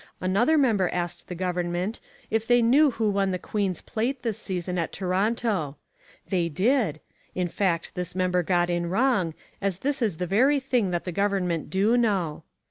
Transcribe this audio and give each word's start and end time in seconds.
Another 0.19 0.57
member 0.57 0.89
asked 0.89 1.27
the 1.27 1.35
government 1.35 1.99
if 2.31 2.47
they 2.47 2.63
knew 2.63 2.89
who 2.89 3.11
won 3.11 3.29
the 3.29 3.37
Queen's 3.37 3.81
Plate 3.83 4.23
this 4.23 4.39
season 4.39 4.79
at 4.79 4.91
Toronto. 4.91 5.77
They 6.27 6.49
did, 6.49 7.01
in 7.35 7.47
fact 7.49 7.93
this 7.93 8.15
member 8.15 8.41
got 8.41 8.67
in 8.67 8.89
wrong, 8.89 9.35
as 9.61 9.77
this 9.85 10.01
is 10.01 10.17
the 10.17 10.25
very 10.25 10.59
thing 10.59 10.89
that 10.89 11.05
the 11.05 11.11
government 11.11 11.69
do 11.69 11.97
know. 11.97 12.41